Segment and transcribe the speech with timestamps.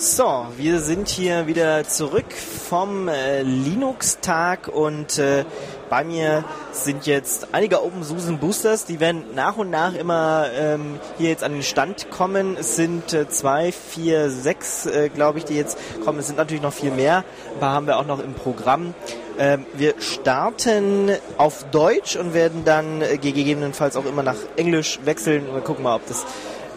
[0.00, 5.44] So, wir sind hier wieder zurück vom äh, Linux-Tag und äh,
[5.90, 11.30] bei mir sind jetzt einige OpenSUSE Boosters, die werden nach und nach immer ähm, hier
[11.30, 12.56] jetzt an den Stand kommen.
[12.56, 16.20] Es sind äh, zwei, vier, sechs, äh, glaube ich, die jetzt kommen.
[16.20, 17.24] Es sind natürlich noch viel mehr,
[17.58, 18.94] paar haben wir auch noch im Programm.
[19.36, 25.48] Ähm, wir starten auf Deutsch und werden dann äh, gegebenenfalls auch immer nach Englisch wechseln
[25.48, 26.24] und wir gucken mal, ob das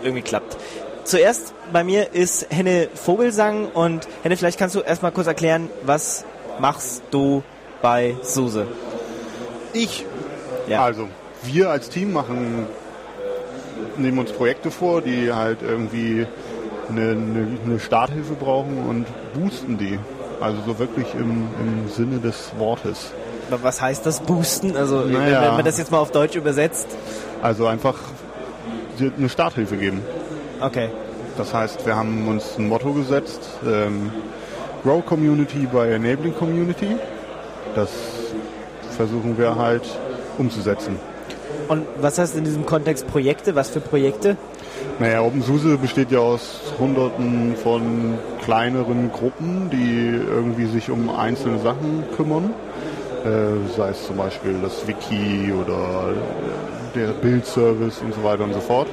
[0.02, 0.58] irgendwie klappt.
[1.04, 6.26] Zuerst bei mir ist Henne Vogelsang und Henne, vielleicht kannst du erstmal kurz erklären, was
[6.60, 7.44] machst du
[7.82, 8.68] bei SUSE?
[9.74, 10.06] Ich.
[10.68, 10.84] Ja.
[10.84, 11.08] Also,
[11.44, 12.68] wir als Team machen,
[13.98, 16.28] nehmen uns Projekte vor, die halt irgendwie
[16.90, 19.98] eine, eine, eine Starthilfe brauchen und boosten die.
[20.40, 23.12] Also so wirklich im, im Sinne des Wortes.
[23.50, 24.76] Was heißt das Boosten?
[24.76, 25.42] Also naja.
[25.42, 26.88] wenn man das jetzt mal auf Deutsch übersetzt.
[27.42, 27.96] Also einfach
[29.00, 30.02] eine Starthilfe geben.
[30.60, 30.90] Okay.
[31.38, 34.12] Das heißt, wir haben uns ein Motto gesetzt, ähm,
[34.84, 36.96] Grow Community by Enabling Community.
[37.76, 37.90] Das
[38.96, 39.84] versuchen wir halt
[40.38, 40.98] umzusetzen.
[41.68, 43.56] Und was heißt in diesem Kontext Projekte?
[43.56, 44.38] Was für Projekte?
[45.00, 52.04] Naja, OpenSUSE besteht ja aus hunderten von kleineren Gruppen, die irgendwie sich um einzelne Sachen
[52.16, 52.54] kümmern.
[53.24, 56.14] Äh, sei es zum Beispiel das Wiki oder
[56.96, 58.88] der Bildservice und so weiter und so fort.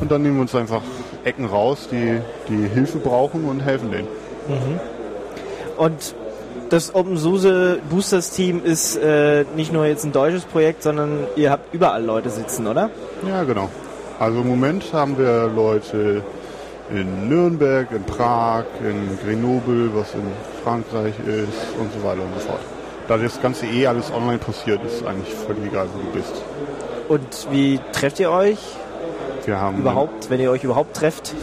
[0.00, 0.82] Und dann nehmen wir uns einfach
[1.24, 4.08] Ecken raus, die, die Hilfe brauchen und helfen denen.
[4.48, 4.80] Mhm.
[5.76, 6.14] Und
[6.70, 11.72] das OpenSUSE Boosters Team ist äh, nicht nur jetzt ein deutsches Projekt, sondern ihr habt
[11.72, 12.90] überall Leute sitzen, oder?
[13.26, 13.68] Ja, genau.
[14.18, 16.22] Also im Moment haben wir Leute
[16.90, 20.22] in Nürnberg, in Prag, in Grenoble, was in
[20.64, 22.60] Frankreich ist und so weiter und so fort.
[23.08, 26.42] Da das Ganze eh alles online passiert, ist eigentlich völlig egal, wo du bist.
[27.08, 28.58] Und wie trefft ihr euch?
[29.46, 31.34] Wir haben überhaupt, wenn ihr euch überhaupt trefft?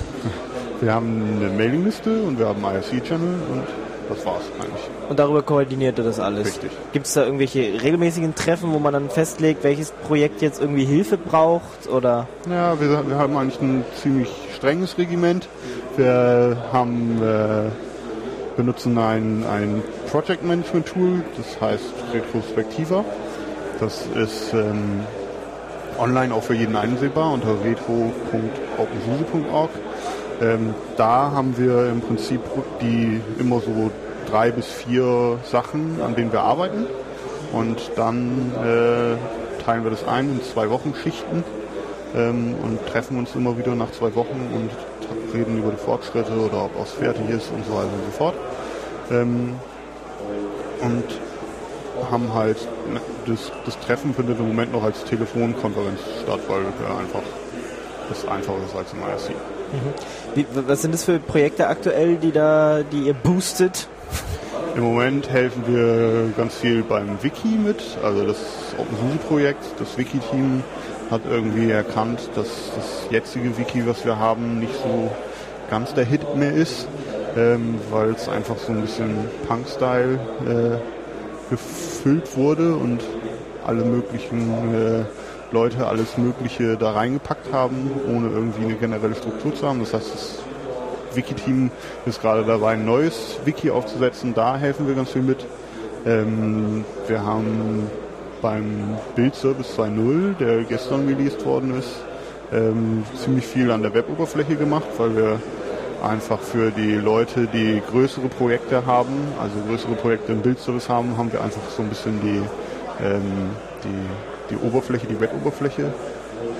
[0.81, 3.63] Wir haben eine Mailingliste und wir haben einen IRC-Channel und
[4.09, 4.83] das war's eigentlich.
[5.07, 6.47] Und darüber koordiniert ihr das alles?
[6.47, 6.71] Richtig.
[6.91, 11.17] Gibt es da irgendwelche regelmäßigen Treffen, wo man dann festlegt, welches Projekt jetzt irgendwie Hilfe
[11.17, 11.87] braucht?
[11.89, 12.27] Oder?
[12.49, 15.47] Ja, wir, wir haben eigentlich ein ziemlich strenges Regiment.
[15.95, 17.69] Wir haben, äh,
[18.57, 23.05] benutzen ein, ein Project Management Tool, das heißt Retrospectiva.
[23.79, 25.05] Das ist ähm,
[25.99, 29.69] online auch für jeden einsehbar unter retro.opensuse.org.
[30.41, 32.41] Ähm, da haben wir im Prinzip
[32.81, 33.91] die immer so
[34.29, 36.87] drei bis vier Sachen, an denen wir arbeiten.
[37.51, 41.43] Und dann äh, teilen wir das ein in zwei Wochen Schichten
[42.15, 44.71] ähm, und treffen uns immer wieder nach zwei Wochen und
[45.33, 48.35] reden über die Fortschritte oder ob was fertig ist und so weiter und so fort.
[49.11, 49.55] Ähm,
[50.81, 51.03] und
[52.11, 52.57] haben halt,
[53.25, 57.23] das, das Treffen findet im Moment noch als Telefonkonferenz statt, weil wir einfach
[58.09, 59.29] das einfacher ist als im IRC.
[59.29, 60.35] Mhm.
[60.35, 63.87] Wie, was sind das für Projekte aktuell, die da, die ihr boostet?
[64.75, 68.37] Im Moment helfen wir ganz viel beim Wiki mit, also das
[68.77, 70.63] OpenSUSE-Projekt, das Wiki-Team
[71.11, 75.11] hat irgendwie erkannt, dass das jetzige Wiki, was wir haben, nicht so
[75.69, 76.87] ganz der Hit mehr ist,
[77.37, 79.15] ähm, weil es einfach so ein bisschen
[79.47, 80.19] Punk-Style
[81.51, 81.53] äh,
[82.03, 83.01] gefüllt wurde und
[83.65, 85.05] alle möglichen äh,
[85.53, 89.79] Leute alles Mögliche da reingepackt haben, ohne irgendwie eine generelle Struktur zu haben.
[89.79, 90.39] Das heißt, das
[91.13, 91.71] Wiki-Team
[92.05, 94.33] ist gerade dabei, ein neues Wiki aufzusetzen.
[94.33, 95.45] Da helfen wir ganz viel mit.
[96.05, 97.89] Ähm, wir haben
[98.41, 102.03] beim Bildservice 2.0, der gestern released worden ist,
[102.51, 105.39] ähm, ziemlich viel an der Weboberfläche gemacht, weil wir
[106.03, 111.31] einfach für die Leute, die größere Projekte haben, also größere Projekte im Bildservice haben, haben
[111.31, 112.41] wir einfach so ein bisschen die,
[113.03, 113.49] ähm,
[113.83, 115.93] die, die Oberfläche, die Web-Oberfläche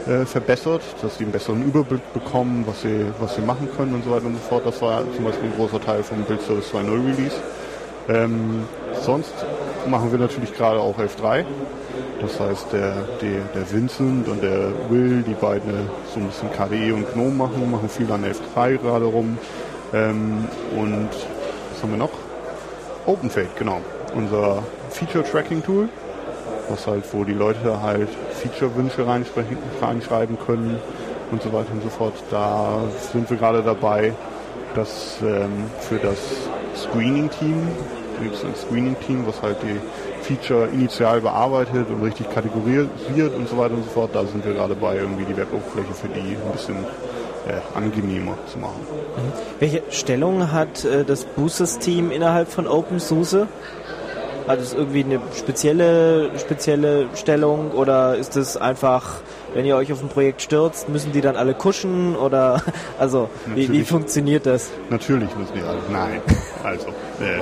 [0.08, 4.04] äh, verbessert, dass sie einen besseren Überblick bekommen, was sie, was sie machen können und
[4.04, 4.66] so weiter und so fort.
[4.66, 7.36] Das war zum Beispiel ein großer Teil vom Bildservice 2.0 Release.
[8.10, 8.64] Ähm,
[9.02, 9.34] sonst
[9.88, 11.46] machen wir natürlich gerade auch 11.3.
[12.22, 16.94] Das heißt, der, der, der Vincent und der Will, die beiden so ein bisschen KDE
[16.94, 19.38] und GNOME machen, machen viel an 11.3 gerade rum.
[19.94, 22.12] Ähm, und was haben wir noch?
[23.06, 23.82] OpenFade, genau.
[24.16, 25.90] Unser Feature-Tracking-Tool,
[26.70, 28.10] was halt, wo die Leute halt
[28.42, 29.06] Feature-Wünsche
[29.82, 30.80] reinschreiben können
[31.32, 32.14] und so weiter und so fort.
[32.32, 32.80] Da
[33.12, 34.14] sind wir gerade dabei,
[34.76, 36.18] das ähm, für das
[36.76, 37.68] Screening-Team,
[38.22, 39.80] gibt es ein Screening-Team, was halt die
[40.24, 44.12] Feature initial bearbeitet und richtig kategorisiert und so weiter und so fort.
[44.14, 46.78] Da sind wir gerade bei, irgendwie die Web-Oberfläche für die ein bisschen
[47.48, 48.80] äh, angenehmer zu machen.
[48.82, 49.32] Mhm.
[49.60, 53.48] Welche Stellung hat äh, das Boosters-Team innerhalb von OpenSUSE?
[54.48, 59.22] Hat es irgendwie eine spezielle, spezielle Stellung oder ist es einfach,
[59.54, 62.62] wenn ihr euch auf ein Projekt stürzt, müssen die dann alle kuschen oder
[63.00, 64.70] also wie, wie funktioniert das?
[64.90, 65.80] Natürlich müssen die alle.
[65.90, 66.22] Nein.
[66.62, 66.90] Also,
[67.22, 67.42] äh,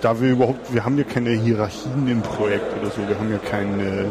[0.00, 3.06] da wir überhaupt, wir haben ja keine Hierarchien im Projekt oder so.
[3.08, 4.06] Wir haben ja keine,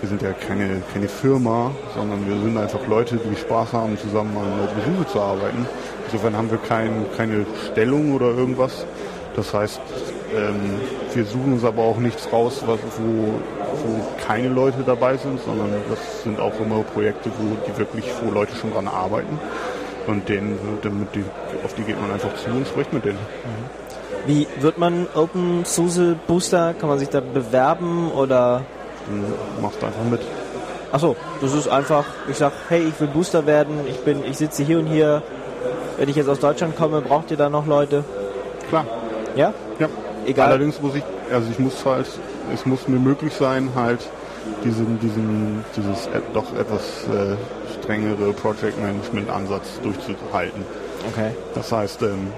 [0.00, 4.36] wir sind ja keine, keine Firma, sondern wir sind einfach Leute, die Spaß haben, zusammen
[4.36, 5.66] an der Besuche zu arbeiten.
[6.06, 8.84] Insofern haben wir kein, keine Stellung oder irgendwas.
[9.36, 9.80] Das heißt,
[10.36, 10.80] ähm,
[11.14, 13.34] wir suchen uns aber auch nichts raus, was, wo,
[13.84, 18.30] wo keine Leute dabei sind, sondern das sind auch immer Projekte, wo die wirklich, wo
[18.30, 19.38] Leute schon dran arbeiten.
[20.06, 21.24] Und denen, damit die,
[21.64, 23.18] auf die geht man einfach zu und spricht mit denen.
[24.26, 26.74] Wie wird man Open SUSE Booster?
[26.74, 28.62] Kann man sich da bewerben oder?
[29.06, 30.20] Dann machst du einfach mit.
[30.92, 34.62] Achso, das ist einfach, ich sag, hey, ich will Booster werden, ich bin, ich sitze
[34.62, 35.22] hier und hier.
[35.96, 38.04] Wenn ich jetzt aus Deutschland komme, braucht ihr da noch Leute?
[38.68, 38.86] Klar.
[39.36, 39.52] Ja?
[39.78, 39.88] Ja.
[40.26, 40.48] Egal.
[40.48, 41.02] Allerdings muss ich,
[41.32, 42.06] also ich muss halt,
[42.52, 44.00] es muss mir möglich sein, halt
[44.64, 47.36] diesen, diesen, dieses doch etwas äh,
[47.80, 50.64] strengere Project Management Ansatz durchzuhalten.
[51.10, 51.30] Okay.
[51.54, 52.32] Das heißt, ähm,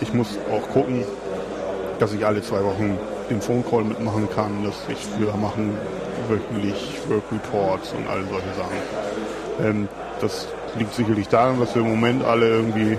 [0.00, 1.04] ich muss auch gucken,
[1.98, 2.98] dass ich alle zwei Wochen
[3.28, 5.76] den Phone Call mitmachen kann, dass ich wir machen
[6.28, 8.78] wöchentlich Work Reports und all solche Sachen.
[9.62, 9.88] Ähm,
[10.20, 12.98] das liegt sicherlich daran, dass wir im Moment alle irgendwie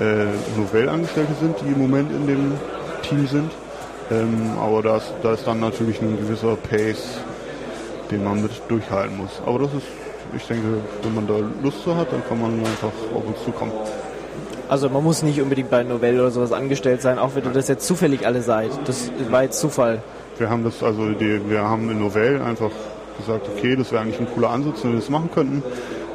[0.00, 0.26] äh,
[0.56, 2.52] Novellangestellte sind, die im Moment in dem
[3.02, 3.50] Team sind.
[4.10, 7.20] Ähm, aber da ist, ist dann natürlich ein gewisser Pace,
[8.10, 9.40] den man mit durchhalten muss.
[9.46, 9.86] Aber das ist,
[10.36, 13.72] ich denke, wenn man da Lust zu hat, dann kann man einfach auf uns zukommen.
[14.68, 17.68] Also man muss nicht unbedingt bei Novell oder sowas angestellt sein, auch wenn ihr das
[17.68, 18.70] jetzt zufällig alle seid.
[18.84, 20.02] Das war jetzt Zufall.
[20.38, 22.70] Wir haben das, also die, wir haben in Novell einfach
[23.18, 25.62] gesagt, okay, das wäre eigentlich ein cooler Ansatz, wenn wir das machen könnten.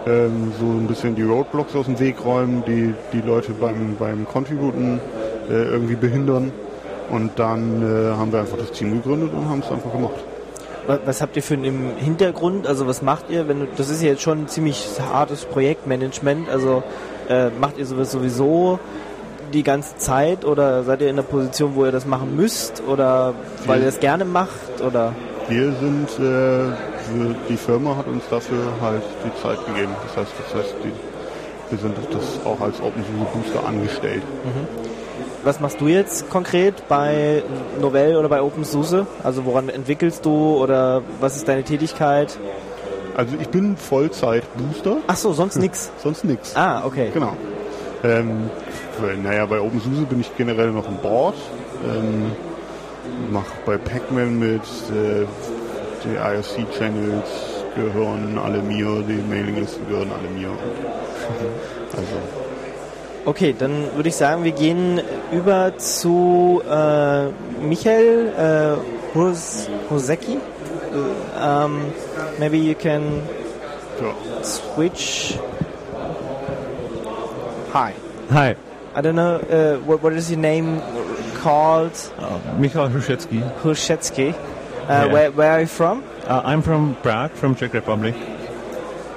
[0.07, 4.25] Ähm, so ein bisschen die Roadblocks aus dem Weg räumen, die die Leute beim, beim
[4.25, 4.99] Contributen
[5.49, 6.51] äh, irgendwie behindern.
[7.09, 10.15] Und dann äh, haben wir einfach das Team gegründet und haben es einfach gemacht.
[11.05, 12.67] Was, habt ihr für einen Hintergrund?
[12.67, 16.47] Also was macht ihr, wenn du, das ist ja jetzt schon ein ziemlich hartes Projektmanagement.
[16.47, 16.83] Also
[17.29, 18.79] äh, macht ihr sowas sowieso
[19.53, 23.33] die ganze Zeit oder seid ihr in der Position, wo ihr das machen müsst oder
[23.65, 25.13] weil ihr das gerne macht oder?
[25.47, 26.73] Wir sind, äh,
[27.47, 29.91] die Firma hat uns dafür halt die Zeit gegeben.
[30.07, 30.91] Das heißt, das heißt, die,
[31.69, 34.23] wir sind das auch als Open Source Booster angestellt.
[35.43, 37.43] Was machst du jetzt konkret bei
[37.79, 39.05] Novell oder bei OpenSUSE?
[39.23, 42.35] Also woran entwickelst du oder was ist deine Tätigkeit?
[43.15, 45.89] Also ich bin Vollzeit Booster, Ach so, sonst nix.
[46.03, 46.55] sonst nichts.
[46.55, 47.11] Ah, okay.
[47.13, 47.35] Genau.
[48.03, 48.49] Ähm,
[49.23, 51.35] naja, bei OpenSUSE bin ich generell noch ein Board.
[51.85, 52.31] Ähm,
[53.31, 54.61] mach bei Pac-Man mit.
[54.61, 55.25] Äh,
[56.03, 57.29] die IRC-Channels
[57.75, 60.49] gehören alle mir, die Mailinglisten gehören alle mir.
[61.95, 62.17] Also,
[63.27, 65.01] Okay, dann würde ich sagen, wir gehen
[65.31, 67.29] über zu äh,
[67.65, 70.37] Michael äh, Hos Hosecki.
[71.35, 71.93] Um,
[72.39, 73.21] maybe you can
[74.01, 74.13] ja.
[74.43, 75.37] switch.
[77.71, 77.93] Hi.
[78.29, 78.55] Hi,
[78.95, 80.81] I don't know uh, what, what is your name
[81.41, 81.93] called?
[82.17, 83.41] uh, Michal Hrušecký.
[83.61, 84.33] Hushetsky.
[84.33, 84.37] Uh,
[84.87, 85.05] Yeah.
[85.13, 86.03] where, where are you from?
[86.27, 88.15] Uh, I'm from Prague, from Czech Republic.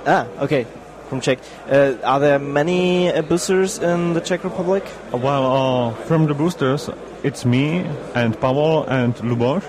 [0.07, 0.67] Ah, okay,
[1.09, 1.39] from Czech.
[1.71, 4.83] Uh, are there many uh, boosters in the Czech Republic?
[5.13, 6.91] Uh, Well, uh, from the boosters,
[7.23, 7.85] it's me
[8.15, 9.63] and Pavel and Luboš.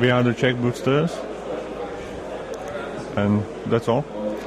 [0.00, 1.12] We are the Czech boosters.
[3.24, 4.04] And that's all.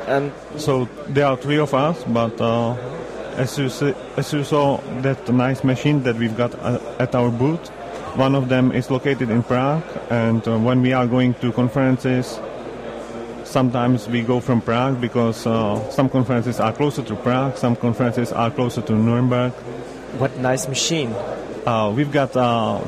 [0.08, 2.74] And So there are three of us, but uh,
[3.38, 7.30] as, you see, as you saw that nice machine that we've got uh, at our
[7.30, 7.70] booth,
[8.16, 12.40] one of them is located in Prague, and uh, when we are going to conferences,
[13.46, 18.32] sometimes we go from Prague because uh, some conferences are closer to Prague, some conferences
[18.34, 19.54] are closer to Nuremberg.
[20.20, 21.14] what nice machine.
[21.66, 22.82] Uh, we've got uh,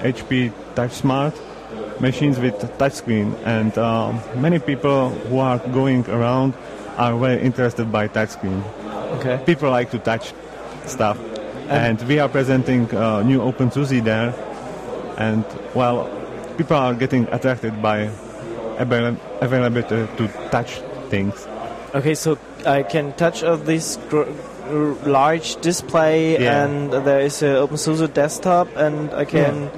[0.00, 1.34] HP TouchSmart
[2.02, 6.52] machines with touchscreen, and uh, many people who are going around
[6.98, 8.60] are very interested by touchscreen.
[9.18, 9.40] Okay.
[9.46, 10.34] People like to touch
[10.86, 11.16] stuff,
[11.68, 14.34] and we are presenting uh, new OpenSUSE there,
[15.16, 15.44] and
[15.74, 16.10] well,
[16.58, 18.10] people are getting attracted by
[18.78, 21.46] avail- availability to touch things.
[21.94, 24.24] Okay, so I can touch of this gr-
[25.06, 26.64] large display, Yeah.
[26.64, 29.68] and there is a OpenSUSE desktop, and I can.
[29.68, 29.70] Uh,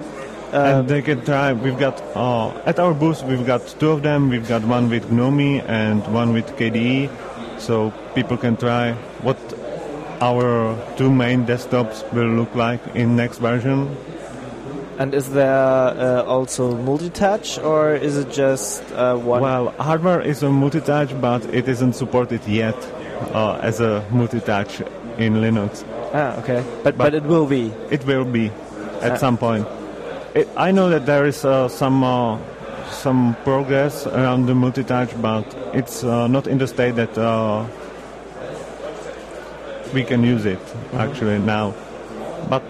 [0.55, 1.53] and they can try.
[1.53, 3.23] We've got uh, at our booth.
[3.25, 4.29] We've got two of them.
[4.31, 7.11] We've got one with GNOME and one with KDE,
[7.61, 8.93] so people can try
[9.23, 9.39] what
[10.21, 13.89] our two main desktops will look like in next version.
[14.99, 15.51] and is there
[15.99, 19.43] uh, also multi-touch, or is it just uh, one?
[19.43, 22.77] Well, hardware is a multi-touch, but it isn't supported yet
[23.35, 24.81] uh, as a multi-touch
[25.19, 25.83] in Linux.
[26.15, 26.63] ah, okay.
[26.85, 27.73] But, but but- it will be.
[27.91, 28.51] It will be.
[29.03, 29.67] at Uh, some point.
[30.35, 32.39] It, I know that there is uh, some uh,
[32.91, 37.65] some progress around the multi-touch, but it's uh, not in the state that uh,
[39.95, 40.59] we can use it
[40.95, 41.73] actually now.
[42.51, 42.63] But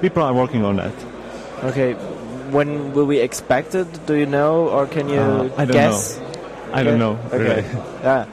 [0.00, 0.94] people are working on that.
[1.64, 1.94] Okay.
[2.50, 3.88] When will we expect it?
[4.06, 6.18] Do you know, or can you Uh, I don't guess?
[6.72, 7.18] I don't know.
[7.32, 7.38] Okay.
[7.38, 7.64] Really.
[8.02, 8.26] Yeah.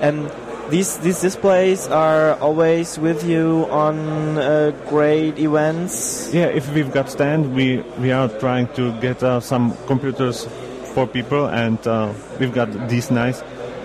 [0.00, 0.30] And
[0.70, 6.30] these these displays are always with you on uh, great events.
[6.32, 10.46] Yeah, if we've got stand, we we are trying to get uh, some computers
[10.94, 13.42] for people, and uh, we've got these nice.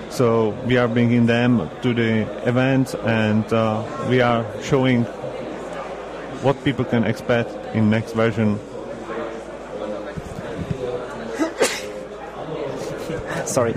[0.09, 5.03] So we are bringing them to the events, and uh, we are showing
[6.45, 8.55] what people can expect in next version.
[13.45, 13.75] Sorry.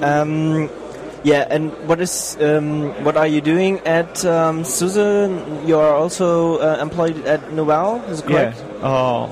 [0.00, 0.68] Um,
[1.26, 5.66] yeah, and what is um, what are you doing at um, SUSE?
[5.66, 8.62] You are also uh, employed at Novell, is it Yeah, correct?
[8.82, 9.26] uh,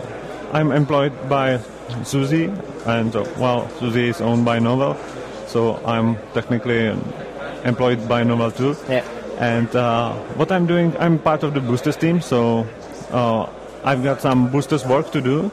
[0.53, 1.61] I'm employed by
[2.03, 2.51] SUSE,
[2.87, 4.99] and uh, well, SUSE is owned by Novell,
[5.47, 6.91] so I'm technically
[7.65, 8.75] employed by Novell too.
[8.91, 9.05] Yeah.
[9.39, 12.67] And uh, what I'm doing, I'm part of the boosters team, so
[13.11, 13.47] uh,
[13.85, 15.51] I've got some boosters work to do,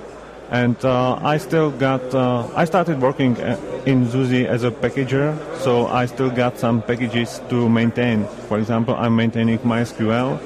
[0.51, 2.13] and uh, I still got.
[2.13, 6.81] Uh, I started working uh, in SUSE as a packager, so I still got some
[6.81, 8.25] packages to maintain.
[8.49, 10.39] For example, I'm maintaining MySQL,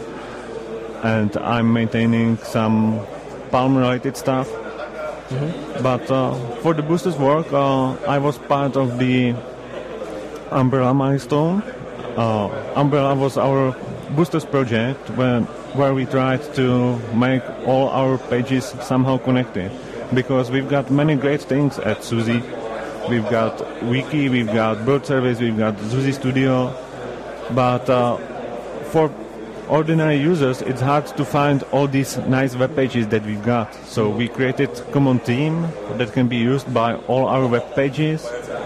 [1.04, 3.02] and I'm maintaining some
[3.50, 4.48] Palm-related stuff.
[5.82, 9.34] But uh, for the boosters work, uh, I was part of the
[10.52, 11.64] Umbrella milestone.
[12.16, 13.76] Uh, Umbrella was our
[14.12, 15.44] boosters project when,
[15.74, 19.72] where we tried to make all our pages somehow connected.
[20.16, 22.42] Because we've got many great things at SUSE.
[23.10, 26.74] We've got Wiki, we've got Build Service, we've got SUSE Studio.
[27.52, 28.18] But uh,
[28.92, 29.14] for
[29.68, 33.76] ordinary users, it's hard to find all these nice web pages that we've got.
[33.86, 35.68] So we created common theme
[35.98, 38.26] that can be used by all our web pages,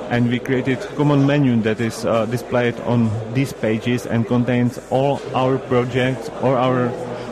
[0.10, 5.20] and we created common menu that is uh, displayed on these pages and contains all
[5.34, 6.90] our projects or our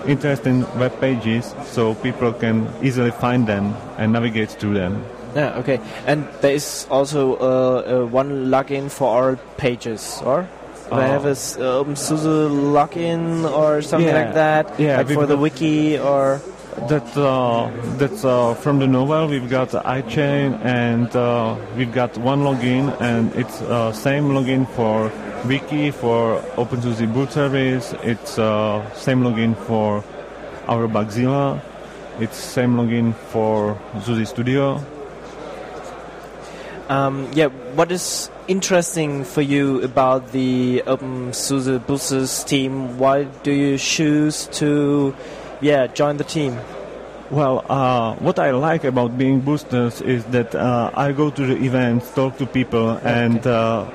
[0.08, 5.04] interesting web pages, so people can easily find them and navigate through them.
[5.36, 5.80] Yeah, okay.
[6.08, 10.48] And there is also uh, uh, one login for our pages, or?
[10.90, 11.12] Do I Oh.
[11.20, 14.80] have a OpenSUSE login or something Yeah, like that?
[14.80, 16.40] yeah, like for the wiki or
[16.86, 19.30] That uh, that's uh, from the Novell.
[19.30, 25.12] We've got iChain and uh, we've got one login, and it's uh, same login for
[25.46, 27.94] Wiki for OpenSUSE build service.
[28.04, 30.04] It's uh, same login for
[30.68, 31.60] our Bugzilla.
[32.20, 34.80] It's same login for SUSE Studio.
[36.90, 37.48] um, yeah.
[37.76, 42.98] What is interesting for you about the OpenSUSE Boosters team?
[42.98, 45.14] Why do you choose to,
[45.62, 46.58] yeah, join the team?
[47.30, 51.58] Well, uh, what I like about being boosters is that uh, I go to the
[51.58, 53.90] events, talk to people, and uh,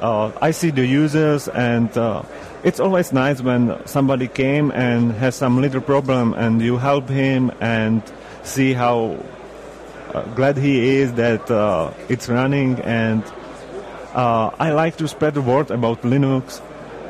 [0.00, 2.22] uh, I see the users, and uh,
[2.62, 7.50] it's always nice when somebody came and has some little problem, and you help him
[7.60, 8.02] and
[8.44, 9.18] see how
[10.14, 12.80] uh, glad he is that uh, it's running.
[12.80, 13.24] And
[14.14, 16.60] uh, I like to spread the word about Linux,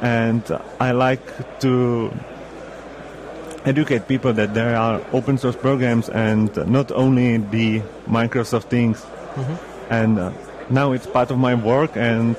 [0.00, 0.42] and
[0.80, 2.10] I like to
[3.64, 9.04] educate people that there are open source programs and not only the Microsoft things.
[9.90, 10.32] And uh,
[10.70, 12.36] now it's part of my work, and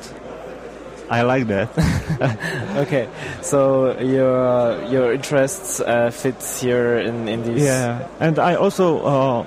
[1.10, 1.70] I like that.
[2.78, 3.08] Okay,
[3.42, 7.64] so your your interests uh, fits here in in these.
[7.64, 9.46] yeah, and I also uh,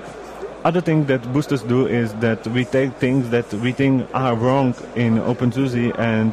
[0.65, 4.75] other thing that boosters do is that we take things that we think are wrong
[4.97, 6.33] in OpenSUSE and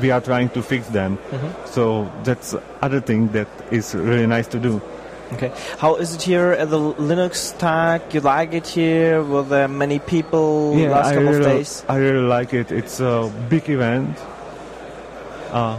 [0.00, 1.18] we are trying to fix them.
[1.66, 4.80] So that's other thing that is really nice to do.
[5.34, 5.50] Okay.
[5.78, 8.02] How is it here at the Linux Tag?
[8.12, 9.22] You like it here?
[9.22, 11.84] Were there many people last I couple really, of days?
[11.88, 12.70] I really like it.
[12.70, 14.18] It's a big event.
[15.50, 15.78] Uh,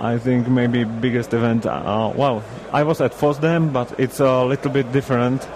[0.00, 1.64] I think maybe biggest event.
[1.64, 5.46] Uh, well, I was at FOSDEM, but it's a little bit different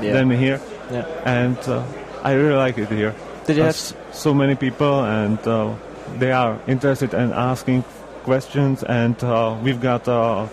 [0.00, 0.12] Yeah.
[0.12, 0.60] than here,
[0.92, 1.06] Yeah.
[1.24, 1.82] and uh,
[2.22, 3.14] I really like it here.
[3.46, 3.74] Did you have?
[3.74, 5.74] There's so many people, and uh,
[6.18, 7.84] they are interested in asking
[8.24, 8.82] questions.
[8.82, 10.48] And uh, we've got uh,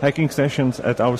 [0.00, 1.18] hacking sessions at our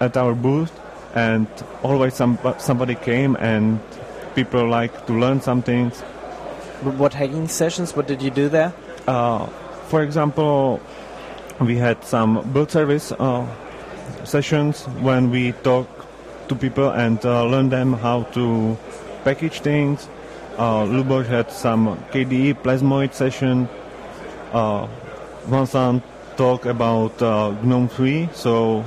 [0.00, 0.72] at our booth,
[1.14, 1.46] and
[1.82, 3.80] always some somebody came, and
[4.34, 6.00] people like to learn some things.
[6.82, 7.96] What hacking sessions?
[7.96, 8.72] What did you do there?
[9.06, 9.46] Uh,
[9.88, 10.80] for example,
[11.60, 13.46] we had some build service uh,
[14.24, 15.88] sessions when we talk
[16.48, 18.76] to people and uh, learn them how to
[19.24, 20.08] package things.
[20.58, 23.68] Uh, Lubos had some KDE Plasmoid session.
[24.52, 24.88] Uh,
[25.44, 26.02] Vincent
[26.36, 28.28] talk about uh, GNOME 3.
[28.32, 28.84] So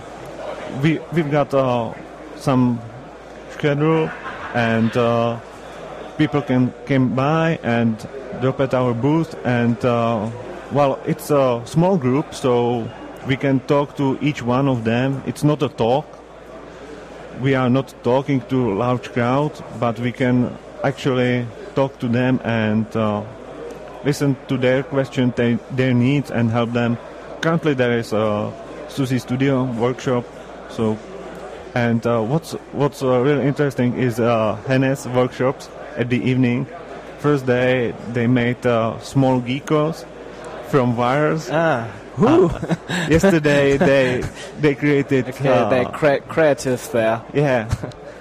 [0.84, 1.94] we we've got uh,
[2.36, 2.82] some
[3.52, 4.12] schedule,
[4.54, 5.40] and uh,
[6.18, 7.96] people can come by and
[8.42, 9.34] drop at our booth.
[9.46, 10.30] And uh,
[10.74, 12.86] well, it's a small group, so
[13.28, 15.24] we can talk to each one of them.
[15.26, 16.06] It's not a talk.
[17.40, 20.52] We are not talking to large crowd, but we can
[20.84, 23.24] actually talk to them and uh,
[24.04, 26.98] listen to their questions, their, their needs, and help them.
[27.42, 28.52] Currently, there is a
[28.90, 30.26] SUSE Studio workshop.
[30.70, 30.98] So,
[31.74, 36.68] and uh, what's what's uh, really interesting is uh, Hennes workshops at the evening.
[37.20, 40.06] First day, they made uh, small geckos
[40.70, 41.50] from wires.
[41.52, 42.50] Ah, who?
[43.10, 44.24] Yesterday, they
[44.60, 45.28] they created.
[45.30, 47.22] okay, uh, they're crea- creative there.
[47.34, 47.74] yeah,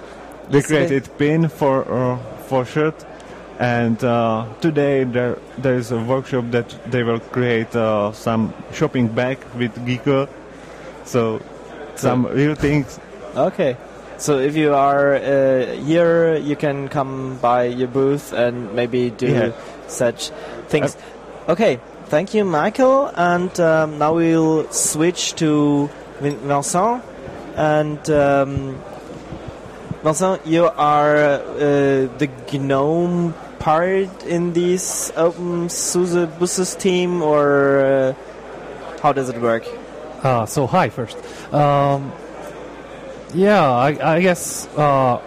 [0.49, 2.17] they created pin for uh,
[2.47, 3.05] for shirt,
[3.61, 9.07] and uh, today there there is a workshop that they will create uh, some shopping
[9.07, 10.27] bag with Geeko,
[11.05, 11.39] so
[11.95, 12.99] some real things.
[13.35, 13.77] Okay.
[14.17, 19.27] So if you are uh, here, you can come by your booth and maybe do
[19.27, 19.51] Yeah.
[19.87, 20.29] such
[20.69, 20.97] things.
[21.47, 21.79] okay.
[22.05, 23.07] Thank you, Michael.
[23.15, 25.89] And um, now we'll switch to
[26.19, 27.01] Vin- Vincent.
[27.55, 28.77] And um,
[30.03, 38.13] Vincent, you are uh, the GNOME part in this Open SUSE Boosters team, or uh,
[39.01, 39.63] how does it work?
[40.23, 41.17] Uh, so hi first.
[41.53, 42.11] Um,
[43.33, 45.21] yeah, I, I guess uh,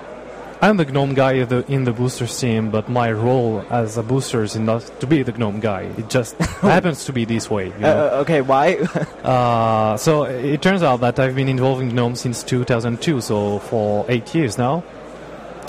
[0.61, 4.03] I'm the GNOME guy in the, in the booster team, but my role as a
[4.03, 5.83] booster is not to be the GNOME guy.
[5.97, 7.67] It just happens to be this way.
[7.67, 8.07] You know?
[8.07, 8.79] Uh, okay, why?
[9.25, 14.05] Uh, so it turns out that I've been involved in GNOME since 2002, so for
[14.09, 14.85] eight years now.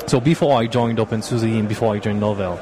[0.08, 2.60] So before I joined OpenSUSE and before I joined Novell.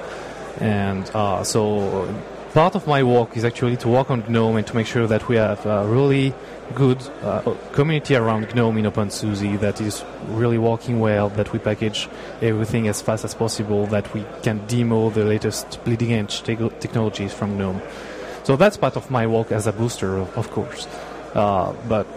[0.61, 2.07] And uh, so
[2.53, 5.27] part of my work is actually to work on GNOME and to make sure that
[5.27, 6.33] we have a really
[6.73, 7.41] good uh,
[7.73, 12.07] community around GNOME in OpenSUSE that is really working well, that we package
[12.41, 17.33] everything as fast as possible, that we can demo the latest bleeding edge tech- technologies
[17.33, 17.81] from GNOME.
[18.43, 20.87] So that's part of my work as a booster, of, of course.
[21.33, 22.07] Uh, but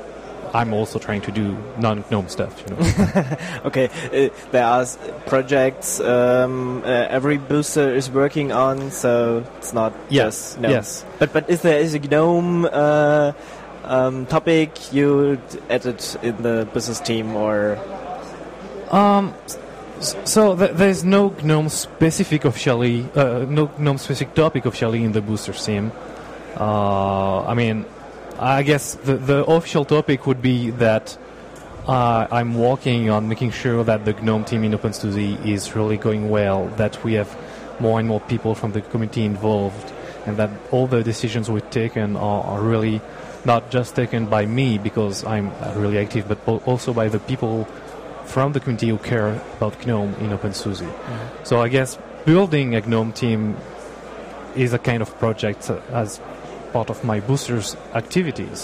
[0.55, 3.37] I'm also trying to do non-GNOME stuff, you know.
[3.67, 4.87] Okay, uh, there are
[5.27, 10.71] projects um, uh, every booster is working on, so it's not Yes, just GNOME.
[10.73, 11.05] yes.
[11.19, 13.33] But but is there is a GNOME uh,
[13.85, 17.79] um, topic you added in the business team or?
[18.91, 19.35] Um,
[20.01, 25.21] so th- there's no GNOME specific officially, uh, no GNOME specific topic officially in the
[25.21, 25.91] booster team.
[26.59, 27.85] Uh, I mean,
[28.39, 31.17] I guess the, the official topic would be that
[31.87, 36.29] uh, I'm working on making sure that the GNOME team in OpenSUSE is really going
[36.29, 37.35] well, that we have
[37.81, 39.93] more and more people from the community involved,
[40.27, 43.01] and that all the decisions we've taken are, are really
[43.45, 47.65] not just taken by me because I'm really active, but also by the people
[48.25, 50.91] from the community who care about GNOME in OpenSUSE.
[51.47, 53.57] So I guess building a GNOME team
[54.57, 56.21] is a kind of project uh, as
[56.77, 57.69] part of my boosters
[58.01, 58.61] activities,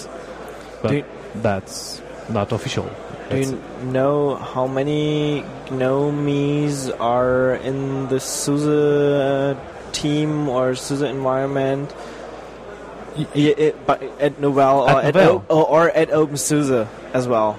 [0.83, 1.05] but you-
[1.47, 2.85] that's not official.
[2.85, 2.93] Do
[3.31, 3.59] That's- you
[3.97, 9.57] know how many GNOMEs are in the SUSE
[9.97, 11.89] team or SUSE environment?
[13.35, 15.43] Yeah, it, but at Novell or At at, Novell.
[15.49, 17.57] O- or at OpenSUSE as well.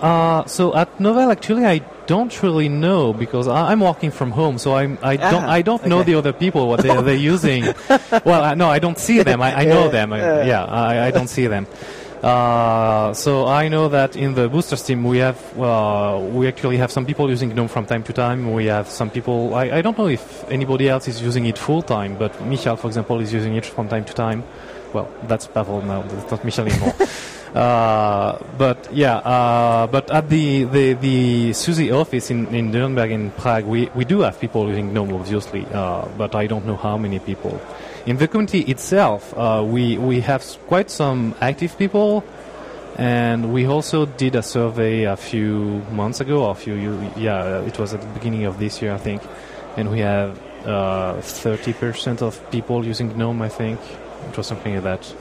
[0.00, 4.58] Uh, so at Novell, actually, I don't really know because I, I'm walking from home,
[4.58, 7.64] so I'm I don't Ah, I don't know the other people what they're, they're using.
[8.24, 9.42] well, I, no, I don't see them.
[9.42, 10.12] I, I know them.
[10.12, 11.66] I, yeah, I, I don't see them.
[12.22, 16.90] Uh, so I know that in the boosters team we have uh, we actually have
[16.90, 18.52] some people using GNOME from time to time.
[18.52, 19.54] We have some people.
[19.54, 22.86] I, I don't know if anybody else is using it full time, but Michal, for
[22.88, 24.42] example, is using it from time to time.
[24.92, 26.02] Well, that's Pavel now.
[26.02, 26.94] That's not Michal anymore.
[27.54, 33.30] Uh, but yeah, uh, but at the the, the SUSE office in, in Nuremberg in
[33.30, 36.98] Prague, we, we do have people using GNOME, obviously, uh, but I don't know how
[36.98, 37.60] many people.
[38.04, 42.24] In the community itself, we we have quite some active people,
[42.96, 46.76] and we also did a survey a few months ago, a few
[47.16, 49.22] yeah, it was at the beginning of this year, I think,
[49.76, 53.80] and we have uh, thirty percent of people using GNOME, I think.
[54.28, 55.14] It was something like that.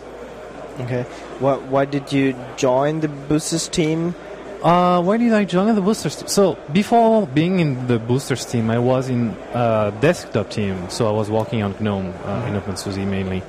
[0.79, 1.03] Okay.
[1.39, 4.13] Why, why did you join the Boosters team?
[4.65, 6.15] Uh, why did I join the boosters?
[6.15, 6.27] Team?
[6.27, 10.89] So before being in the boosters team, I was in a desktop team.
[10.89, 13.43] So I was working on GNOME uh, in OpenSUSE mainly.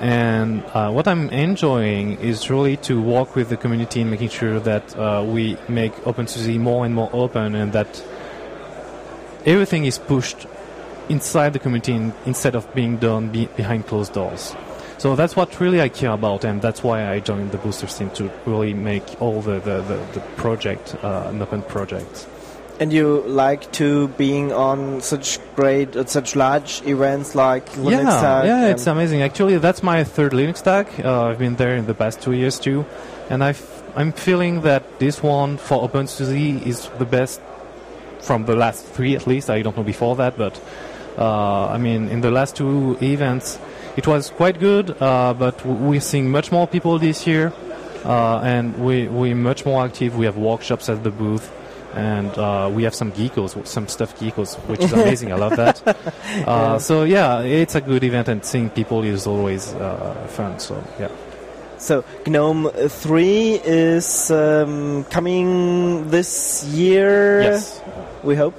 [0.00, 4.58] And uh, what I'm enjoying is really to work with the community and making sure
[4.58, 8.02] that uh, we make OpenSUSE more and more open and that
[9.46, 10.48] everything is pushed
[11.08, 14.56] inside the community in, instead of being done be, behind closed doors.
[14.98, 18.10] So that's what really I care about, and that's why I joined the Boosters team
[18.10, 22.26] to really make all the the, the, the project uh, an open project.
[22.80, 28.20] And you like to being on such great, uh, such large events like Linux yeah,
[28.20, 29.22] Tag yeah, it's amazing.
[29.22, 30.86] Actually, that's my third Linux tag.
[31.04, 32.84] Uh, I've been there in the past two years too,
[33.30, 33.54] and i
[33.96, 37.40] I'm feeling that this one for OpenSUSE is the best
[38.20, 39.50] from the last three at least.
[39.50, 40.60] I don't know before that, but
[41.16, 43.58] uh, I mean, in the last two events,
[43.98, 44.86] it was quite good.
[45.02, 47.52] Uh, but we're seeing much more people this year,
[48.04, 50.16] uh, and we we're much more active.
[50.16, 51.46] We have workshops at the booth.
[51.94, 55.32] And uh, we have some geekos, some stuff geekos, which is amazing.
[55.32, 55.76] I love that.
[56.46, 60.60] Uh, So yeah, it's a good event, and seeing people is always uh, fun.
[60.60, 61.08] So yeah.
[61.78, 67.42] So GNOME 3 is um, coming this year.
[67.42, 67.80] Yes.
[68.22, 68.54] we hope.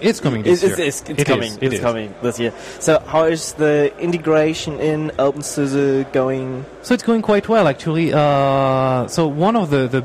[0.00, 0.88] It's coming this It's, year.
[0.88, 1.52] it's, it's It coming.
[1.52, 1.80] is, it it's is.
[1.80, 2.52] coming this year.
[2.80, 6.64] So how is the integration in OpenSUSE going?
[6.82, 8.12] So it's going quite well, actually.
[8.12, 10.04] Uh, so one of the, the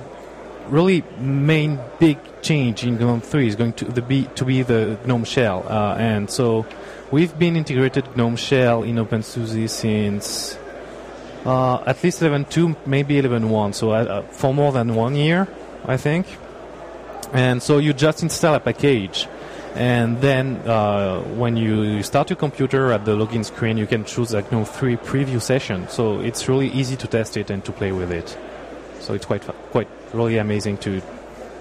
[0.70, 4.98] really main big change in GNOME 3 is going to the be to be the
[5.06, 6.66] GNOME Shell, uh, and so
[7.10, 10.58] we've been integrated GNOME Shell in OpenSUSE since
[11.48, 13.74] uh, at least 11.2, maybe 11.1.
[13.74, 15.48] So uh, uh, for more than one year,
[15.86, 16.28] I think.
[17.34, 19.28] And so you just install a package.
[19.74, 24.34] And then uh, when you start your computer at the login screen, you can choose
[24.34, 25.88] a GNOME 3 preview session.
[25.88, 28.38] So it's really easy to test it and to play with it.
[29.00, 31.02] So it's quite, quite really amazing to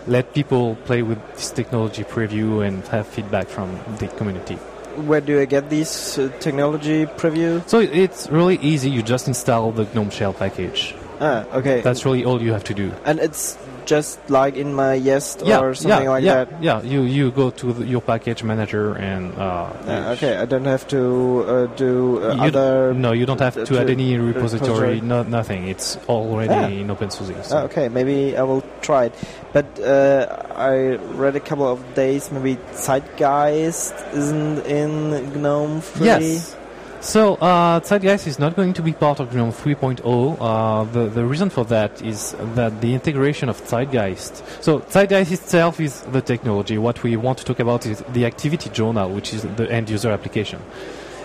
[0.07, 4.59] let people play with this technology preview and have feedback from the community.
[4.97, 7.67] Where do I get these uh, technology preview?
[7.69, 8.91] So it's really easy.
[8.91, 10.95] You just install the GNOME Shell package.
[11.21, 11.81] Ah, okay.
[11.83, 12.93] That's really all you have to do.
[13.05, 13.57] and it's
[13.87, 16.63] just like in my YaST yeah, or something yeah, like yeah, that.
[16.63, 20.67] Yeah, you you go to the, your package manager and uh, Ah, okay, I don't
[20.67, 21.01] have to
[21.47, 22.93] uh, do uh, other.
[22.95, 25.01] no, you don't have to to- add any repository, repository.
[25.01, 25.69] no, nothing.
[25.69, 26.67] It's already Ah.
[26.83, 27.45] in OpenSUSE.
[27.47, 27.57] So.
[27.57, 29.15] Ah, okay, maybe I will try it.
[29.55, 36.07] But uh, I read a couple of days, maybe Zeitgeist isn't in GNOME 3.
[36.07, 36.57] Yes.
[37.01, 40.37] So uh, Zeitgeist is not going to be part of GNOME 3.0.
[40.41, 44.43] Uh, the the reason for that is that the integration of Zeitgeist.
[44.63, 46.79] So Zeitgeist itself is the technology.
[46.79, 50.11] What we want to talk about is the activity journal, which is the end user
[50.11, 50.61] application.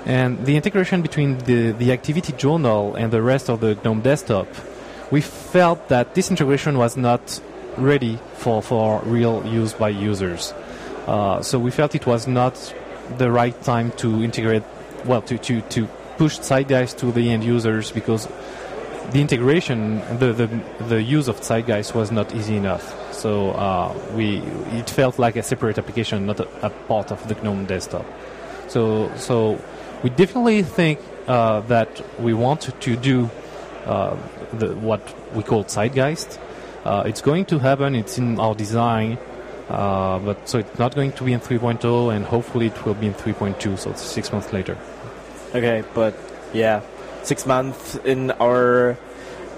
[0.06, 4.48] And the integration between the, the activity journal and the rest of the GNOME desktop,
[5.10, 7.42] we felt that this integration was not
[7.78, 10.54] ready for, for real use by users.
[11.08, 12.74] Uh, so we felt it was not
[13.18, 14.64] the right time to integrate,
[15.06, 15.88] well, to, to, to
[16.18, 18.28] push Zeitgeist to the end users because
[19.12, 20.48] the integration, the, the,
[20.88, 23.14] the use of Zeitgeist was not easy enough.
[23.14, 24.38] So uh, we,
[24.78, 28.06] it felt like a separate application, not a, a part of the GNOME desktop.
[28.68, 29.62] So, so
[30.04, 33.30] we definitely think uh, that we want to do
[33.86, 34.16] uh,
[34.54, 35.02] the, what
[35.36, 36.40] we call Zeitgeist.
[36.86, 37.96] Uh, it's going to happen.
[37.96, 39.18] It's in our design,
[39.70, 43.08] uh, but so it's not going to be in 3.0, and hopefully it will be
[43.08, 43.78] in 3.2.
[43.78, 44.78] So six months later.
[45.54, 46.16] Okay, but
[46.54, 46.82] yeah,
[47.24, 48.98] six months in our.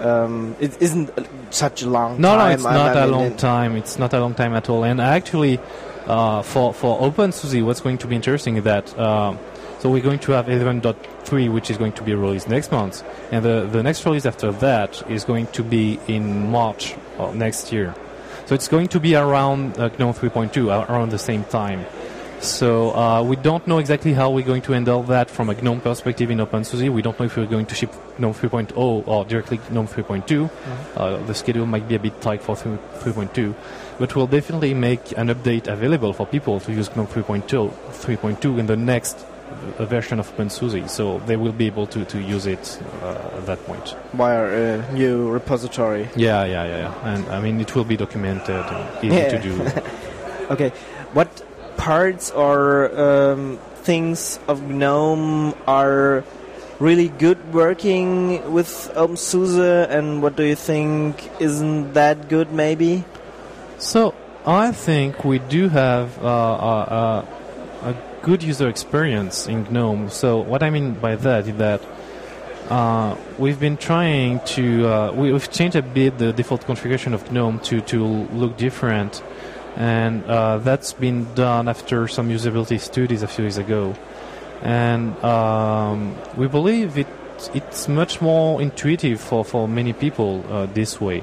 [0.00, 2.48] Um, it isn't uh, such a long No, time.
[2.48, 3.76] no, it's not I a mean, long time.
[3.76, 4.82] It's not a long time at all.
[4.82, 5.60] And actually,
[6.06, 9.38] uh, for for OpenSUSE, what's going to be interesting is that um,
[9.78, 13.44] so we're going to have 11.3, which is going to be released next month, and
[13.44, 17.94] the the next release after that is going to be in March of next year.
[18.46, 21.86] So it's going to be around uh, GNOME 3.2, uh, around the same time.
[22.40, 25.80] So uh, we don't know exactly how we're going to handle that from a GNOME
[25.80, 26.90] perspective in OpenSUSE.
[26.92, 28.72] We don't know if we're going to ship GNOME 3.0
[29.08, 30.50] or directly GNOME 3.2.
[30.94, 33.54] Uh, the schedule might be a bit tight for 3.2,
[33.98, 38.66] but we'll definitely make an update available for people to use GNOME 3.2, 3.2 in
[38.66, 39.24] the next
[39.78, 40.90] uh, version of OpenSUSE.
[40.90, 43.96] So they will be able to, to use it uh, at that point.
[44.12, 46.10] Via a new repository.
[46.14, 47.14] Yeah, yeah, yeah, yeah.
[47.14, 49.28] And I mean, it will be documented and easy Yeah.
[49.30, 49.80] to do.
[50.50, 50.68] Okay,
[51.14, 51.42] what
[51.76, 56.24] parts or um, things of GNOME are
[56.78, 62.52] really good working with OpenSUSE, and what do you think isn't that good?
[62.52, 63.04] Maybe.
[63.78, 64.14] So
[64.46, 67.26] I think we do have uh, a,
[67.82, 70.08] a, good user experience in GNOME.
[70.08, 71.82] So what I mean by that is that
[72.70, 77.30] uh, we've been trying to uh, we, we've changed a bit the default configuration of
[77.30, 79.22] GNOME to to look different,
[79.76, 83.94] and uh, that's been done after some usability studies a few years ago,
[84.62, 87.06] and um, we believe it
[87.52, 91.22] it's much more intuitive for for many people uh, this way.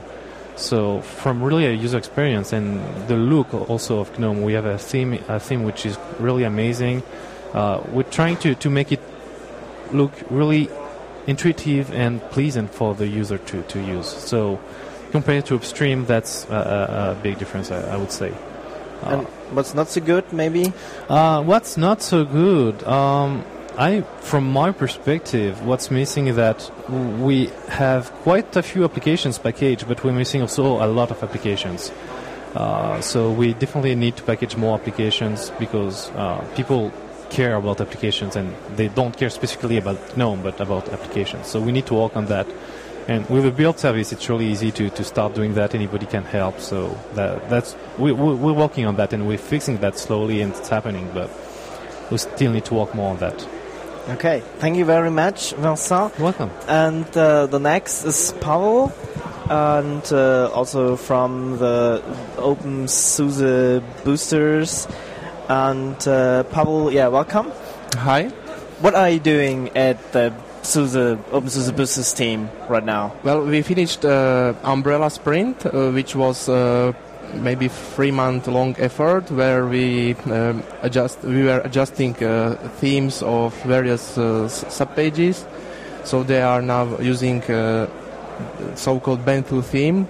[0.56, 4.78] So from really a user experience and the look also of GNOME, we have a
[4.78, 7.02] theme, a theme which is really amazing.
[7.54, 9.00] Uh, we're trying to, to make it
[9.92, 10.70] look really
[11.26, 14.08] intuitive and pleasant for the user to, to use.
[14.08, 14.60] So
[15.12, 18.34] compared to upstream, that's a, a, a big difference, I, I would say.
[19.04, 20.74] And what's not so good, maybe?
[21.10, 22.84] Uh, what's not so good?
[22.84, 23.44] Um,
[23.78, 29.88] I, from my perspective, what's missing is that we have quite a few applications packaged,
[29.88, 31.92] but we're missing also a lot of applications.
[32.54, 36.92] Uh, so we definitely need to package more applications because uh, people
[37.30, 41.48] care about applications and they don't care specifically about GNOME, but about applications.
[41.48, 42.46] So we need to work on that.
[43.08, 45.74] And with a build service, it's really easy to, to start doing that.
[45.74, 46.60] Anybody can help.
[46.60, 50.54] So that, that's we, we, we're working on that and we're fixing that slowly, and
[50.54, 51.10] it's happening.
[51.14, 51.30] But
[52.12, 53.48] we still need to work more on that.
[54.10, 56.18] Okay, thank you very much, Vincent.
[56.20, 56.50] Welcome.
[56.68, 58.92] And uh, the next is Pavel,
[59.50, 62.04] and uh, also from the
[62.38, 64.88] Open SUSE boosters.
[65.50, 67.52] And uh, Pavel, yeah, welcome.
[67.96, 68.30] Hi.
[68.80, 70.96] What are you doing at the SUSE
[71.32, 73.14] Open SUSE boosters team right now?
[73.24, 76.94] Well, we finished uh, Umbrella Sprint, uh, which was uh,
[77.34, 83.54] maybe three month long effort where we um, adjust we were adjusting uh, themes of
[83.64, 85.46] various uh, sub pages
[86.04, 87.88] so they are now using uh,
[88.76, 90.06] so-called Bento theme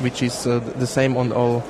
[0.00, 1.62] which is the same on all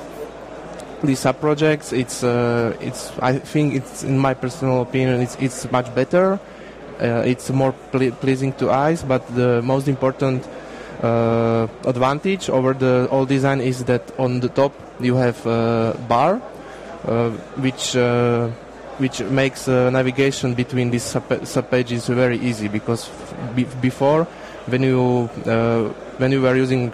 [1.03, 5.93] these sub projects it's it's I think it's in my personal opinion it's it's much
[5.93, 6.39] better
[6.99, 10.47] it's more ple- pleasing to eyes but the most important
[11.03, 16.41] uh, advantage over the old design is that on the top you have a bar,
[17.05, 17.29] uh,
[17.61, 18.49] which uh,
[18.97, 23.09] which makes navigation between these sub, sub pages very easy because
[23.79, 24.23] before
[24.65, 25.27] when you
[26.17, 26.91] when you were using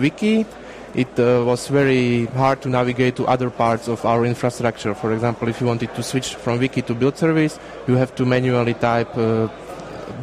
[0.00, 0.44] wiki
[0.94, 4.94] it uh, was very hard to navigate to other parts of our infrastructure.
[4.94, 8.24] For example, if you wanted to switch from wiki to build service, you have to
[8.24, 9.48] manually type uh,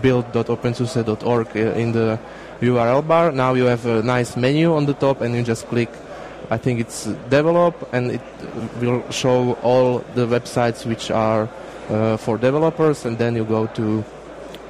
[0.01, 2.19] build.opensuse.org in the
[2.61, 3.31] URL bar.
[3.31, 5.89] Now you have a nice menu on the top and you just click
[6.49, 8.21] I think it's develop and it
[8.79, 11.49] will show all the websites which are
[11.89, 14.03] uh, for developers and then you go to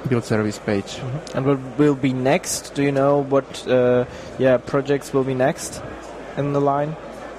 [0.08, 0.96] build service page.
[0.96, 1.36] Mm-hmm.
[1.36, 2.74] And what will be next?
[2.74, 4.04] Do you know what uh,
[4.38, 5.82] yeah projects will be next
[6.36, 6.96] in the line?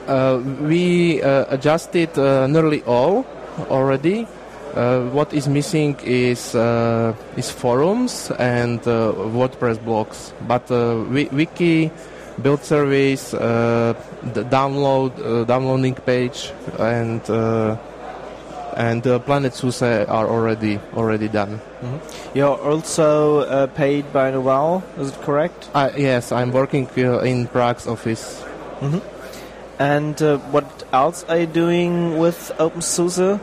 [0.08, 3.26] Uh, we uh, adjusted uh, nearly all
[3.70, 4.28] already.
[4.74, 6.54] Uh, what is missing is
[7.36, 10.70] is forums and WordPress blogs, but
[11.34, 11.91] wiki
[12.41, 13.93] build service, uh,
[14.34, 17.78] the download uh, downloading page, and uh,
[18.78, 21.60] and Planet SUSE are already already done.
[21.82, 22.38] Mm-hmm.
[22.38, 25.70] You're also paid by Novell, is it correct?
[25.98, 28.44] yes, I'm working in Prague's office.
[28.80, 29.02] Mm-hmm.
[29.80, 30.20] And
[30.54, 33.40] what else are you doing with OpenSUSE?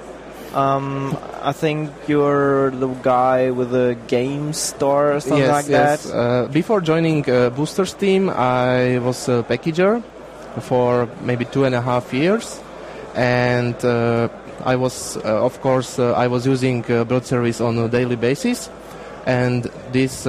[0.54, 6.04] Um, I think you're the guy with the game store or something yes, like yes.
[6.04, 6.16] that.
[6.16, 10.00] Uh, before joining uh, Boosters team, I was a packager
[10.60, 12.60] for maybe two and a half years,
[13.16, 14.28] and uh,
[14.64, 18.16] I was, uh, of course, uh, I was using uh, build service on a daily
[18.16, 18.70] basis,
[19.26, 20.26] and this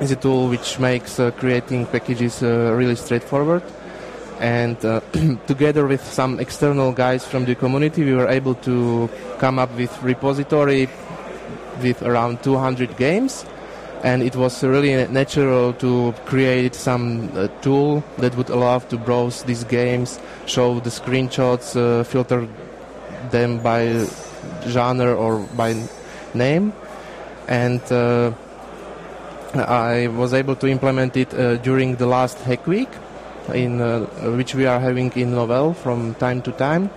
[0.00, 3.62] is a tool which makes creating packages really straightforward.
[4.40, 4.80] And
[5.46, 10.02] together with some external guys from the community we were able to come up with
[10.02, 10.88] repository
[11.82, 13.44] with around 200 games.
[14.02, 19.42] And it was really natural to create some uh, tool that would allow to browse
[19.42, 22.48] these games show the screenshots uh, filter
[23.30, 24.06] them by
[24.66, 25.74] genre or by
[26.34, 26.72] name
[27.48, 28.32] and uh,
[29.54, 32.88] I was able to implement it uh, during the last hack week
[33.52, 36.90] in uh, which we are having in Novell from time to time.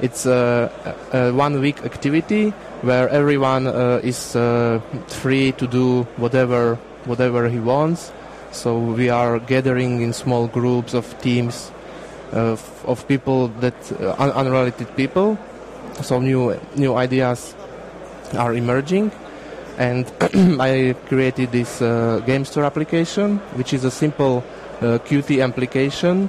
[0.00, 0.72] It's a,
[1.12, 7.58] a one week activity where everyone uh, is uh, free to do whatever whatever he
[7.58, 8.12] wants.
[8.52, 11.70] So we are gathering in small groups of teams
[12.32, 13.74] of, of people that
[14.18, 15.38] un- unrelated people.
[16.02, 17.54] So new new ideas
[18.36, 19.10] are emerging
[19.78, 20.10] and
[20.60, 24.44] I created this uh, game store application, which is a simple
[24.80, 26.28] uh, Qt application.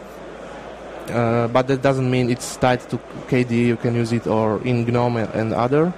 [1.09, 3.65] Uh, but that doesn't mean it's tied to KDE.
[3.65, 5.91] You can use it or in GNOME and other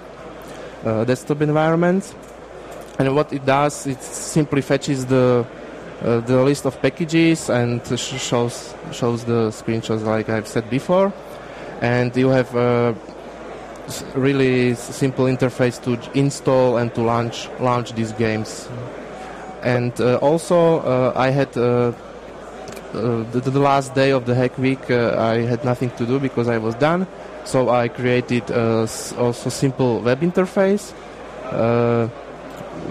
[0.86, 2.16] uh, desktop environments.
[2.98, 5.46] And what it does, it simply fetches the
[6.02, 11.12] uh, the list of packages and sh- shows shows the screenshots like I've said before.
[11.82, 12.96] And you have a
[14.16, 18.70] really simple interface to install and to launch launch these games.
[19.64, 21.92] And uh, also, uh, I had uh,
[22.92, 26.48] the, the, last day of the hack week, uh, I had nothing to do because
[26.48, 27.08] I was done.
[27.44, 28.82] So I created a,
[29.18, 30.94] also simple web interface,
[31.52, 32.08] uh,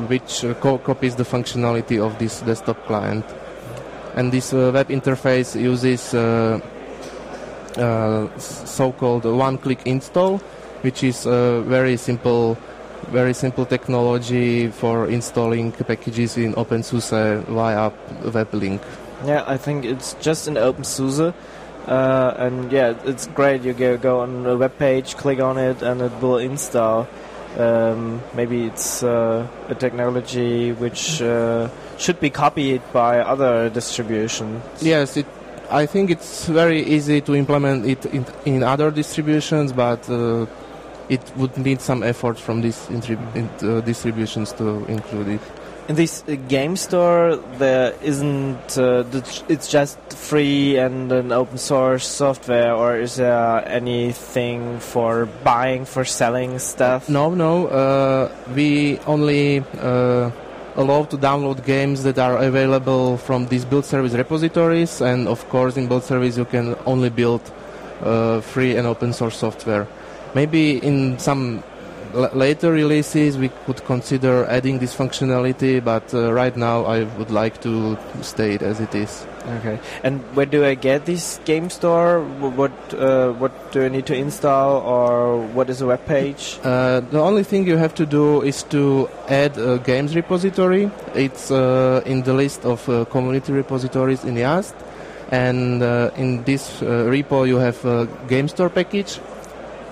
[0.07, 3.25] which uh, co- copies the functionality of this desktop client.
[4.15, 6.61] And this uh, web interface uses uh,
[7.77, 10.41] uh, so-called one-click install,
[10.83, 12.57] which is a very simple,
[13.09, 17.91] very simple technology for installing packages in OpenSUSE via
[18.33, 18.83] web link.
[19.25, 21.35] Yeah, I think it's just in OpenSUSE.
[21.87, 23.63] Uh, and yeah, it's great.
[23.63, 27.09] You go, go on a web page, click on it, and it will install.
[27.59, 34.63] Um, maybe it's uh, a technology which uh, should be copied by other distributions.
[34.83, 35.27] Yes, it.
[35.69, 40.47] I think it's very easy to implement it in, in other distributions, but uh,
[41.11, 45.41] it would need some effort from these uh, distributions to include it.
[45.89, 48.79] In this uh, game store, there isn't.
[48.79, 55.27] Uh, the, it's just free and an open source software, or is there anything for
[55.43, 57.09] buying, for selling stuff?
[57.09, 57.67] No, no.
[57.67, 60.31] Uh, we only uh,
[60.77, 65.77] allow to download games that are available from these build service repositories, and of course,
[65.77, 67.43] in build service, you can only build
[68.03, 69.89] uh, free and open source software.
[70.35, 71.63] Maybe in some
[72.15, 77.31] l- later releases, we could consider adding this functionality, but uh, right now, I would
[77.31, 79.27] like to stay it as it is.
[79.61, 79.79] Okay.
[80.05, 82.21] And where do I get this game store?
[82.21, 86.59] What uh, what do I need to install, or what is a web page?
[86.63, 90.91] Uh, the only thing you have to do is to add a games repository.
[91.15, 94.75] It's uh, in the list of uh, community repositories in YaST.
[95.33, 99.21] And uh, in this uh, repo, you have a game store package,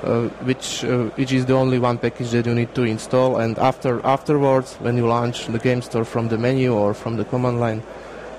[0.03, 3.37] uh, which uh, which is the only one package that you need to install.
[3.39, 7.25] And after afterwards, when you launch the game store from the menu or from the
[7.25, 7.83] command line,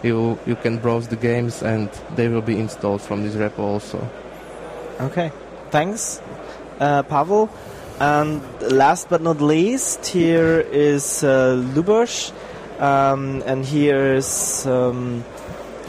[0.04, 4.08] you you can browse the games and they will be installed from this repo also.
[5.02, 5.32] Okay.
[5.72, 6.22] Thanks,
[6.80, 7.50] uh, Pavel.
[8.00, 11.62] And last but not least, here is uh,
[12.80, 15.26] um, and here is um,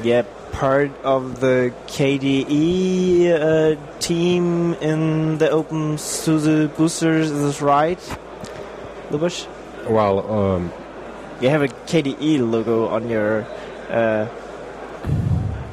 [0.02, 7.30] yeah part of the KDE uh, team in the OpenSUSE boosters.
[7.30, 7.98] Is this right,
[9.10, 9.46] Lubos?
[9.88, 10.72] Well, um,
[11.40, 13.46] You have a KDE logo on your
[13.88, 14.28] uh,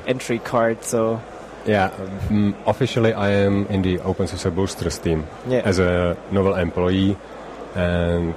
[0.06, 1.22] entry card, so
[1.68, 1.92] yeah,
[2.30, 5.62] mm, officially I am in the OpenSUSE Boosters team yeah.
[5.66, 7.18] as a Novell employee,
[7.76, 8.34] and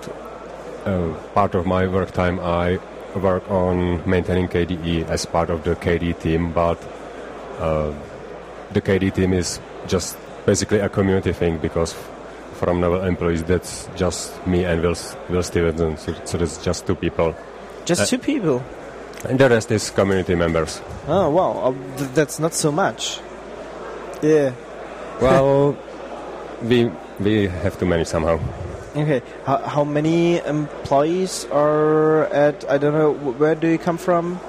[0.84, 2.80] uh, part of my work time I
[3.16, 6.78] work on maintaining KDE as part of the KDE team, but
[7.58, 7.92] uh,
[8.72, 11.94] the KDE team is just basically a community thing because
[12.54, 14.96] from Novell employees that's just me and Will,
[15.28, 17.34] Will Stephenson, so, so that's just two people,
[17.84, 18.62] Just uh, two people.
[19.28, 20.80] and the rest is community members.
[21.08, 23.20] Oh wow, uh, th- that's not so much.
[24.22, 24.52] Yeah.
[25.20, 25.76] Well,
[26.62, 28.38] we we have to manage somehow.
[28.96, 29.22] Okay.
[29.44, 32.68] How, how many employees are at?
[32.68, 33.12] I don't know.
[33.12, 34.40] Where do you come from?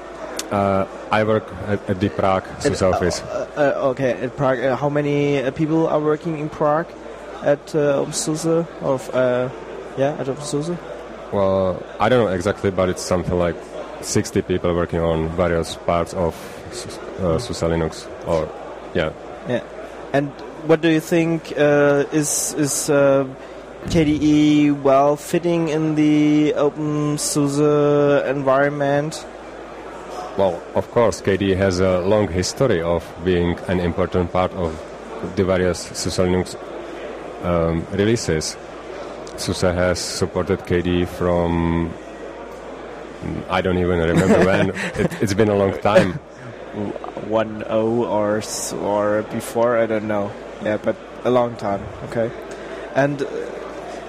[0.52, 3.22] Uh, I work at, at the Prague SUSE At- office.
[3.22, 4.60] Uh, uh, okay, at Prague.
[4.60, 6.88] Uh, how many uh, people are working in Prague
[7.44, 8.68] at uh, OpenSUSE?
[8.82, 9.50] Of uh,
[9.98, 10.78] yeah, at OpenSUSE.
[11.32, 13.56] Well, I don't know exactly, but it's something like
[14.02, 16.36] 60 people working on various parts of
[16.72, 18.08] Sus- uh, SUSE Linux.
[18.28, 18.50] Or
[18.94, 19.14] yeah,
[20.14, 20.30] And
[20.68, 23.26] what do you think uh, is is uh,
[23.86, 29.26] KDE well fitting in the OpenSUSE environment?
[30.38, 34.72] well, of course, KDE has a long history of being an important part of
[35.36, 36.56] the various SUSE Linux
[37.44, 38.58] um, releases.
[39.38, 41.94] SUSE has supported KDE from
[43.50, 44.70] I don't even remember when.
[44.70, 46.14] It, it's been a long time.
[47.28, 48.42] one O or
[48.82, 50.32] or before I don't know.
[50.64, 51.84] Yeah, but a long time.
[52.06, 52.32] Okay.
[52.96, 53.28] And uh,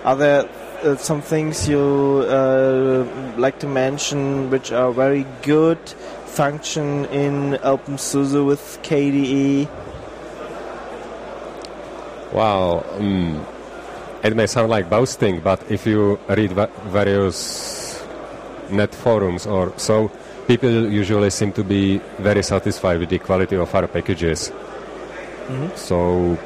[0.05, 0.49] are there
[0.83, 1.81] uh, some things you
[2.29, 5.79] uh, like to mention which are very good
[6.27, 8.79] function in OpenSUSE with?
[8.83, 9.69] KDE?
[12.33, 13.45] Wow, mm,
[14.25, 18.03] it may sound like boasting, but if you read va- various
[18.71, 20.11] net forums or so,
[20.49, 24.51] people usually seem to be very satisfied with the quality of our packages.
[25.77, 26.39] So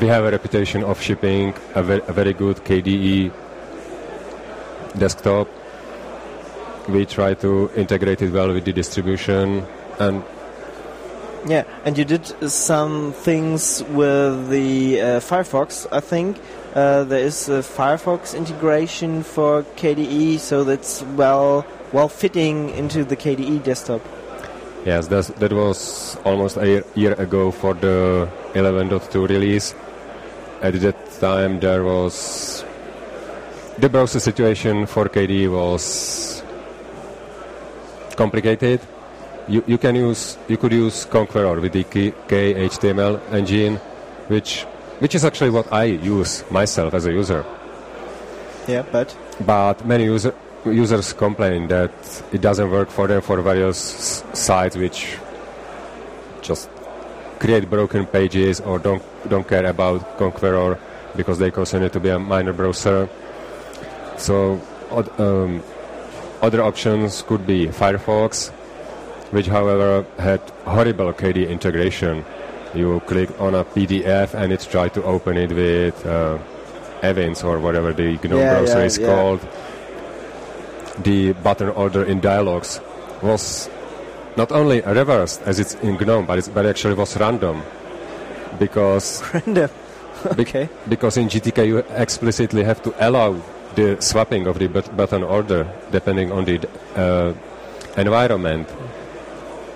[0.00, 3.32] we have a reputation of shipping a, ve- a very good KDE
[4.98, 5.48] desktop.
[6.88, 9.64] We try to integrate it well with the distribution,
[9.98, 10.22] and
[11.46, 16.38] Yeah, and you did some things with the uh, Firefox, I think.
[16.74, 23.16] Uh, there is a Firefox integration for KDE, so that's well well fitting into the
[23.16, 24.00] KDE desktop.
[24.84, 29.74] Yes, that's, that was almost a year, year ago for the 11.2 release.
[30.64, 32.64] At that time, there was
[33.76, 36.42] the browser situation for KDE was
[38.16, 38.80] complicated.
[39.46, 43.76] You, you can use you could use Konqueror with the K, KHTML engine,
[44.28, 44.62] which
[45.00, 47.44] which is actually what I use myself as a user.
[48.66, 50.34] Yeah, but But many user,
[50.64, 51.92] users complain that
[52.32, 55.18] it doesn't work for them for various sites which
[56.40, 56.70] just
[57.38, 60.78] create broken pages or don't don't care about Konqueror
[61.16, 63.08] because they consider it to be a minor browser.
[64.16, 64.60] So
[65.18, 65.62] um,
[66.42, 68.50] other options could be Firefox,
[69.30, 72.24] which however had horrible KDE integration.
[72.74, 76.38] You click on a PDF and it tries to open it with uh,
[77.02, 79.06] Evince or whatever the GNOME Yeah, browser yeah, is yeah.
[79.06, 79.40] called.
[81.02, 82.80] The button order in Dialogs
[83.22, 83.68] was
[84.36, 87.62] not only reversed as it's in GNOME, but, it's, but actually was random
[88.58, 89.70] because random.
[90.38, 90.68] Okay.
[90.88, 93.40] Because in GTK you explicitly have to allow
[93.74, 97.32] the swapping of the but- button order depending on the uh,
[97.96, 98.68] environment.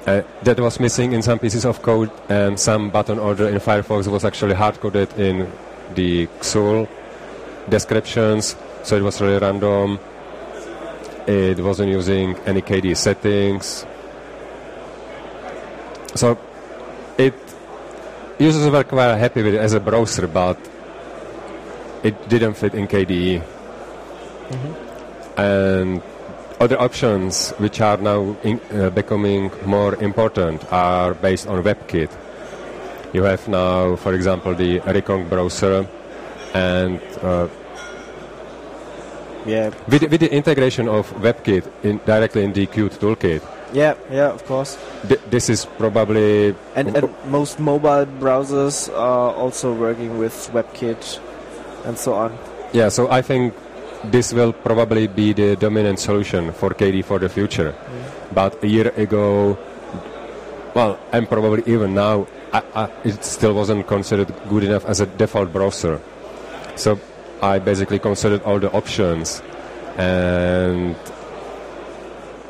[0.06, 4.06] Uh, that was missing in some pieces of code, and some button order in Firefox
[4.06, 5.50] was actually hard coded in
[5.94, 6.88] the XUL
[7.68, 9.98] descriptions, so it was really random.
[11.26, 13.84] It wasn't using any KDE settings.
[16.14, 16.38] So
[18.38, 20.58] users were quite happy with it as a browser, but
[22.02, 23.42] it didn't fit in KDE.
[25.36, 26.02] And
[26.60, 32.10] other options, which are now in, uh, becoming more important, are based on WebKit.
[33.12, 35.86] You have now, for example, the Rekonq browser,
[36.54, 37.48] and uh,
[39.46, 39.70] Yeah.
[39.88, 43.42] with, with the integration of WebKit in, directly in the Qt toolkit,
[43.72, 44.78] Yeah, yeah, of course.
[45.08, 51.20] th- this is probably And, and most mobile browsers are also working with WebKit
[51.84, 52.36] and so on.
[52.72, 53.54] Yeah, so I think
[54.04, 57.72] this will probably be the dominant solution for KD for the future.
[57.72, 58.34] Mm.
[58.34, 59.58] But a year ago,
[60.74, 65.06] well, and probably even now, I, I, it still wasn't considered good enough as a
[65.06, 66.00] default browser.
[66.76, 66.98] So
[67.42, 69.42] I basically considered all the options,
[69.96, 70.96] and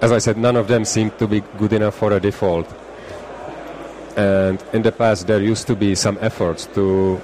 [0.01, 2.73] as I said, none of them seemed to be good enough for a default.
[4.17, 7.21] And in the past, there used to be some efforts to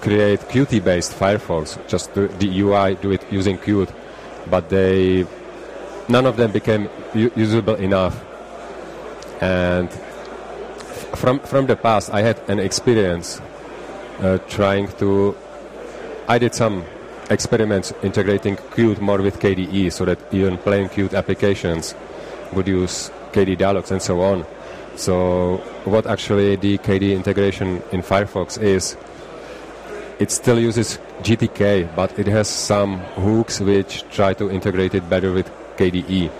[0.00, 3.92] create Qt-based Firefox, just to, the UI do it using Qt,
[4.48, 5.26] but they
[6.08, 8.24] none of them became usable enough.
[9.40, 9.90] And
[11.14, 13.40] from from the past, I had an experience
[14.20, 15.36] uh, trying to.
[16.28, 16.84] I did some
[17.30, 21.94] experiments integrating Qt more with KDE, so that even plain Qt applications
[22.52, 24.46] would use KDE dialogs and so on.
[24.96, 28.96] So what actually the KDE integration in Firefox is,
[30.18, 35.32] it still uses GTK, but it has some hooks which try to integrate it better
[35.32, 36.30] with KDE.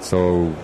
[0.00, 0.54] So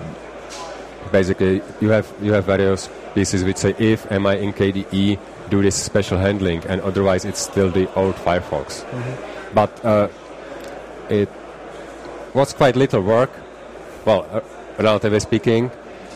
[1.12, 5.18] basically, you have you have various pieces which say if am I in KDE,
[5.51, 8.84] do this special handling, and otherwise it's still the old Firefox.
[9.55, 10.09] But uh,
[11.09, 11.28] it
[12.34, 13.30] was quite little work,
[14.07, 14.40] well, uh,
[14.78, 15.70] relatively speaking,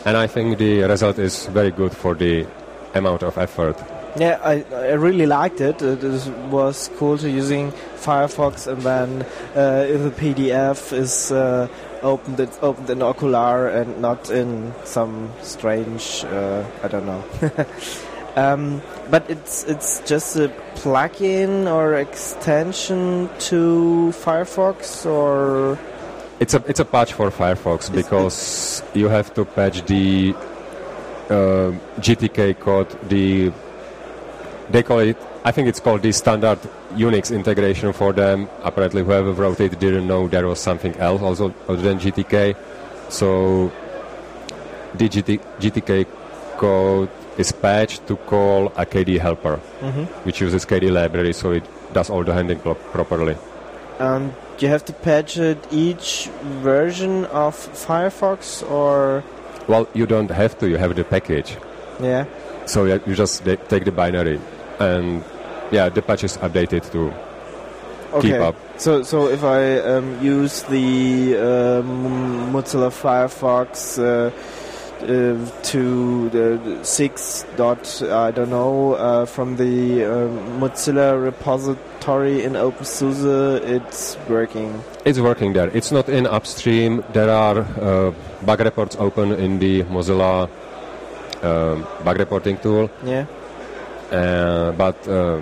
[0.05, 2.47] and I think the result is very good for the
[2.95, 3.77] amount of effort.
[4.17, 5.81] Yeah, I, I really liked it.
[5.81, 9.21] It is, was cool to using Firefox, and then
[9.55, 11.67] uh, if the PDF is uh,
[12.01, 17.23] opened, it's opened in Okular and not in some strange, uh, I don't know.
[18.35, 25.77] um, but it's it's just a plugin or extension to Firefox, or
[26.41, 30.33] It's a it's a patch for Firefox because you have to patch the
[31.29, 31.69] uh,
[32.05, 32.89] GTK code.
[33.09, 33.51] The
[34.71, 35.17] they call it.
[35.43, 36.59] I think it's called the standard
[36.93, 38.49] Unix integration for them.
[38.63, 42.55] Apparently, whoever wrote it didn't know there was something else also other than GTK.
[43.09, 43.71] So
[44.95, 46.05] the GT, GTK
[46.57, 49.57] code is patched to call a KD helper,
[50.25, 51.63] which uses KD library, so it
[51.93, 53.35] does all the handling pro- properly.
[53.99, 56.29] um, you have to patch it each
[56.61, 59.23] version of Firefox, or
[59.67, 60.69] Well, you don't have to.
[60.69, 61.57] You have the package.
[61.99, 62.25] yeah.
[62.65, 64.39] So you just take the binary,
[64.79, 65.23] and
[65.71, 67.11] yeah, the patch is updated to
[68.21, 68.55] keep up.
[68.77, 74.31] So, so if I um, use the um, Mozilla Firefox uh,
[75.07, 83.61] to the six dot, I don't know, uh, from the um, Mozilla repository in OpenSUSE,
[83.63, 84.83] it's working.
[85.05, 85.69] It's working there.
[85.73, 87.03] It's not in upstream.
[87.13, 88.13] There are uh,
[88.45, 90.49] bug reports open in the Mozilla
[91.41, 93.25] bug reporting tool, Yeah.
[94.11, 95.41] uh, but uh,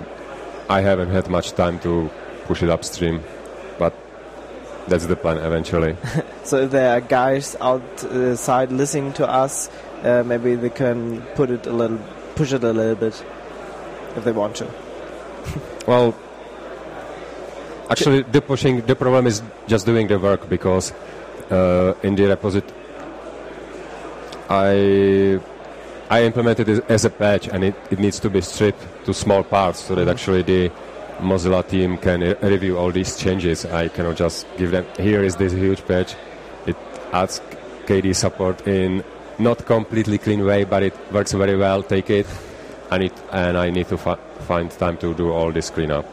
[0.68, 2.10] I haven't had much time to
[2.46, 3.20] push it upstream.
[3.78, 3.94] But
[4.90, 5.96] that's the plan eventually.
[6.44, 9.70] So if there are guys outside listening to us,
[10.02, 11.98] uh, maybe they can put it a little,
[12.34, 13.24] push it a little bit,
[14.16, 14.66] if they want to.
[15.86, 16.14] Well,
[17.88, 20.92] actually, the pushing the problem is just doing the work because
[21.50, 22.74] uh, in the repository
[24.50, 25.40] I
[26.10, 29.42] I implemented it as a patch and it, it needs to be stripped to small
[29.42, 30.70] parts so that actually the
[31.20, 33.64] Mozilla team can review all these changes.
[33.64, 36.14] I cannot just give them here is this huge patch.
[36.66, 36.76] It
[37.12, 37.40] adds
[37.86, 39.04] KDE support in
[39.38, 41.82] not completely clean way, but it works very well.
[41.82, 42.26] Take it,
[42.90, 46.06] and it and I need to fi- find time to do all this cleanup.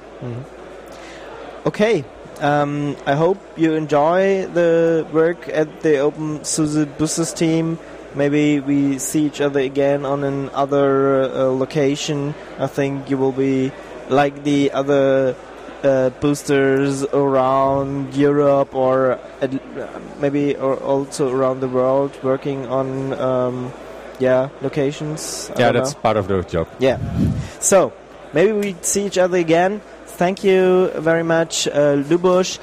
[1.66, 2.04] Okay.
[2.40, 7.80] Um, I hope you enjoy the work at the OpenSUSE Boosters team.
[8.14, 12.36] Maybe we see each other again on another uh, location.
[12.60, 13.72] I think you will be
[14.10, 15.36] like the other
[15.84, 19.52] uh, boosters around Europe or at,
[20.20, 23.74] maybe or also around the world working on um,
[24.20, 25.50] yeah locations.
[25.56, 25.80] I yeah, don't know.
[25.82, 26.68] that's part of the job.
[26.80, 26.98] Yeah.
[27.60, 27.94] So
[28.34, 29.82] maybe we see each other again.
[30.18, 32.58] Thank you very much, uh, Luboš.